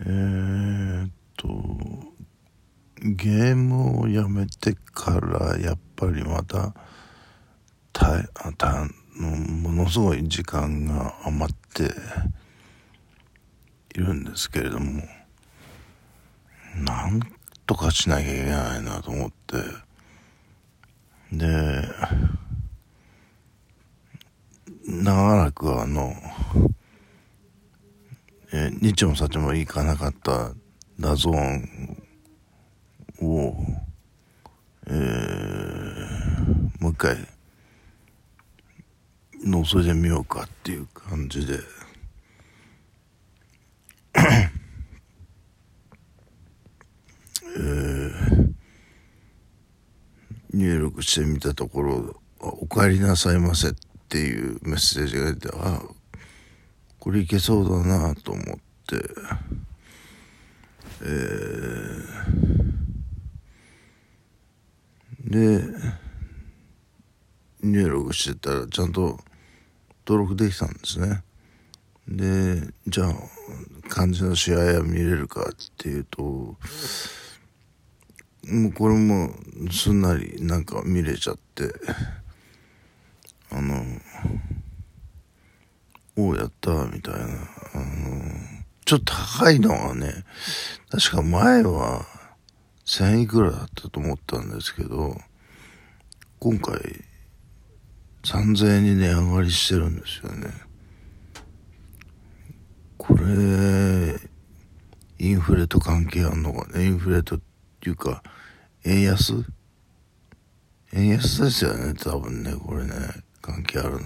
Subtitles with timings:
[0.00, 1.48] えー、っと
[2.98, 6.74] ゲームをやめてからやっぱりまた
[7.92, 8.22] た
[8.56, 8.86] た
[9.16, 11.94] ものすごい時間が余って
[13.94, 15.02] いるんですけれども
[16.76, 17.20] なん
[17.66, 19.92] とかしなきゃいけないなと思って。
[21.32, 21.82] で
[24.84, 26.14] 長らくあの、
[28.80, 30.52] 日もさちも行かなかった
[30.98, 31.98] DAZN
[33.20, 33.54] を、
[34.86, 37.16] えー、もう一回
[39.44, 41.58] 覗いてみようかっていう感じで。
[47.54, 48.54] えー、
[50.54, 53.74] 入力してみたところ「お帰りなさいませ」っ
[54.08, 56.01] ていうメッセージが出てああ
[57.02, 58.62] これいけそうだなと思って。
[61.00, 65.64] えー、で
[67.60, 69.18] 入力してたらちゃんと
[70.06, 71.24] 登録できたんですね。
[72.06, 73.14] でじゃあ
[73.88, 76.56] 漢字の試合は見れるかっていうとも
[78.68, 79.34] うこれも
[79.72, 81.64] すんなりなんか見れちゃって
[83.50, 83.84] あの
[86.28, 87.20] おやったみたいな。
[87.20, 88.22] あの
[88.84, 90.24] ちょっと高いのはね
[90.90, 92.04] 確か前は
[92.84, 95.16] 1000いくらだったと思ったんですけど
[96.40, 96.76] 今回
[98.24, 100.48] 3000円に値上がりしてるんですよね。
[102.98, 104.16] これ
[105.18, 106.84] インフレと関係あんのかね？
[106.84, 107.40] インフレとっ
[107.80, 108.22] ていうか
[108.84, 109.44] 円安？
[110.92, 112.92] 円安ですよね多分ねこれね。
[113.40, 114.00] 関係あるの。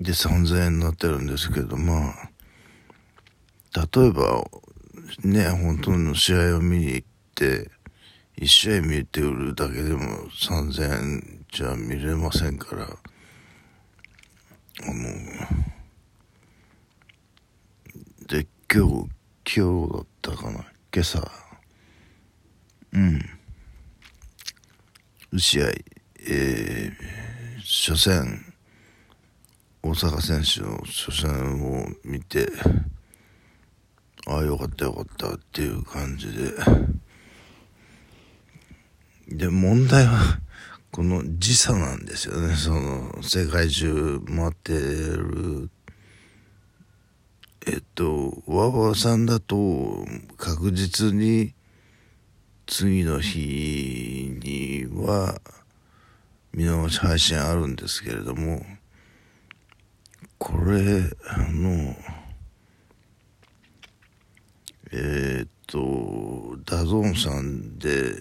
[0.00, 2.30] で3000円になってるんですけどまあ
[3.74, 4.44] 例えば
[5.24, 7.70] ね本当の試合を見に行って
[8.36, 12.88] 1試合見てるだけでも3000円じゃ見れませんからあ
[14.86, 15.04] の
[18.28, 19.08] で今日
[19.56, 21.30] 今日だったかな今朝
[22.92, 23.38] うん。
[25.36, 25.66] 試合
[26.30, 28.47] えー、初戦
[29.88, 32.48] 大阪選手の初戦を見て
[34.26, 36.52] ああよかったよかったっていう感じで
[39.30, 40.40] で、問題は、
[40.90, 42.54] この時差なんですよね。
[42.54, 45.70] その、世界中回ってる。
[47.66, 50.06] えっと、 WOWOW さんだと、
[50.38, 51.52] 確実に、
[52.66, 55.38] 次の日には、
[56.54, 58.64] 見逃し配信あるんですけれども、
[60.38, 61.96] これ、あの、
[64.92, 68.14] えー、っと、 DAZN さんで、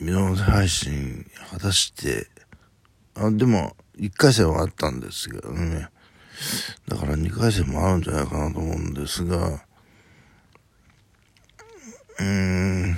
[0.00, 2.28] 見逃し配信果たして、
[3.14, 5.88] あ、でも、1回戦はあったんですけどね。
[6.86, 9.64] だから2回戦もあるんじゃないかなと思うんですが、
[12.18, 12.96] うーん、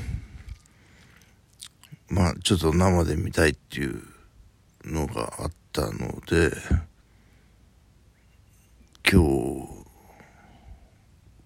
[2.08, 4.02] まあ、ちょっと生で見たいっていう
[4.84, 6.52] のがあったので、
[9.10, 9.26] 今日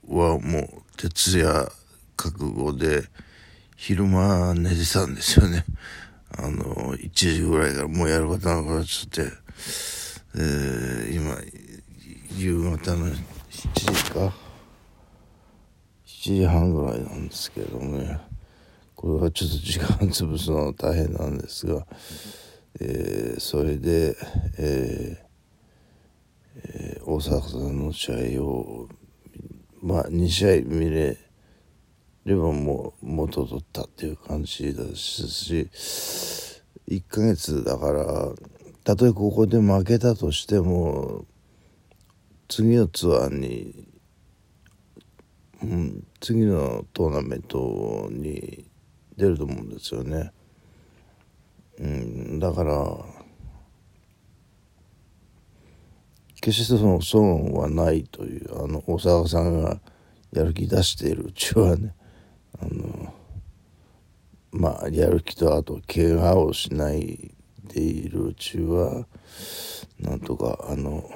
[0.09, 1.71] はもう徹夜
[2.17, 3.05] 覚悟で、
[3.77, 5.65] 昼間寝てたんですよね。
[6.37, 9.33] あの、1時ぐらいからもうやることなくなっちゃって、
[10.35, 11.37] えー、今、
[12.37, 13.15] 夕方の7
[13.75, 14.33] 時か。
[16.05, 18.19] 7時半ぐらいなんですけどね。
[18.97, 21.87] これはちょっと時間潰すのは大変なんですが、
[22.81, 24.17] えー、それで、
[24.59, 25.32] えー、
[27.23, 28.89] 阪さんの試合を、
[29.83, 31.17] まあ、2試合見れ、
[32.25, 35.69] でももう元取ったっていう感じだし
[36.89, 38.05] 1ヶ月だから
[38.85, 41.25] たとえここで負けたとしても
[42.49, 43.89] 次のツアーに、
[45.63, 48.67] うん、次のトーナメントに
[49.17, 50.33] 出ると思うんですよね。
[51.79, 52.73] うん、だから
[56.43, 59.81] 決してその損はないというあの大沢さんが
[60.33, 61.95] やる気出しているうちはね
[62.61, 63.15] あの
[64.51, 69.07] まあやる気とあと怪我をしないでいるうちは
[70.01, 71.09] なんとかあの、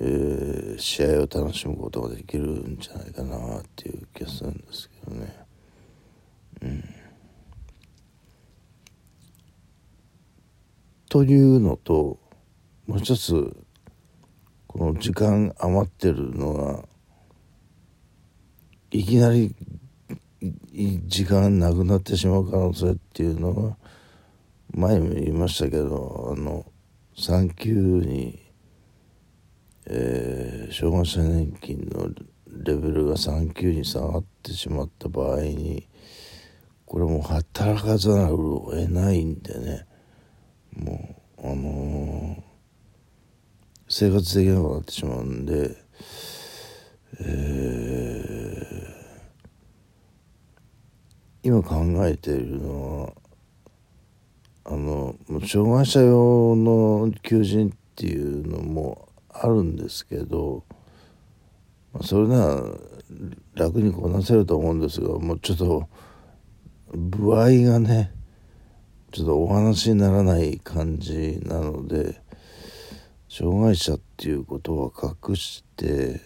[0.00, 5.36] えー、試合を楽しむことができるんじゃないかなっていう気がするんですけどね。
[6.62, 6.84] うん、
[11.08, 12.18] というのと
[12.86, 13.56] もう一つ
[14.66, 16.84] この時間余ってるのが
[18.90, 19.54] いきなり
[21.06, 23.76] 時間なくなってしまう可能性っていうのは
[24.74, 26.66] 前も言いましたけどあの
[27.16, 28.42] 産休に、
[29.86, 32.08] えー、障害者年金の
[32.64, 35.88] レベルが産休に下がってしまった場合に
[36.86, 39.86] これもう働かざるを得ないんでね。
[40.76, 42.42] もうあのー、
[43.94, 45.76] 生活できなくなってしまうんで
[47.20, 53.12] えー、今考えているのは
[54.64, 55.14] あの
[55.46, 60.64] 障害者用の求人っていうのもあるんですけど
[62.00, 62.62] それな
[63.54, 65.86] ら楽にこなせると思うんですがもうちょっと
[66.94, 68.10] 歩合がね
[69.10, 72.22] ちょっとお話にならない感じなので
[73.34, 76.20] 障害者っていうことは隠して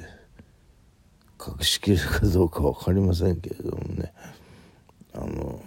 [1.41, 4.13] 隠しきれるかどうか分かりませんけれどもね。
[5.15, 5.63] あの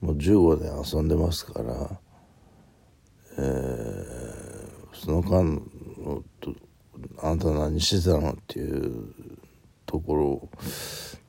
[0.00, 2.00] もう15年遊んでますから、
[3.38, 6.22] えー、その間の
[7.20, 9.12] あなた何してたのっていう
[9.84, 10.48] ところを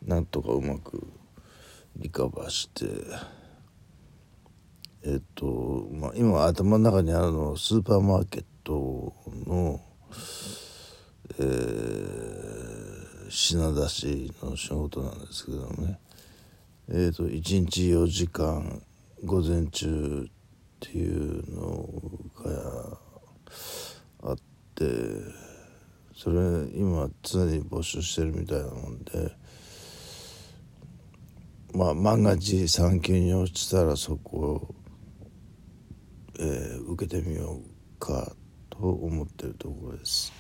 [0.06, 1.08] なんとかうまく
[1.96, 2.86] リカバーして
[5.04, 9.14] えっと、まあ、今頭の中にあるのはスーパーマーケット
[9.48, 9.80] の、
[11.40, 16.00] えー、品出しの仕事なんですけどもね。
[16.90, 18.82] え、ー、と1日4時間
[19.24, 20.32] 午前中っ
[20.80, 21.90] ていうの
[22.44, 22.98] が
[24.24, 24.38] あっ
[24.76, 24.84] て
[26.16, 26.40] それ
[26.74, 29.32] 今常に募集してるみたいなもんで
[31.74, 34.74] まあ万が一産休に落ちたらそこ、
[36.40, 38.34] えー、受けてみようか
[38.70, 40.32] と思ってるところです。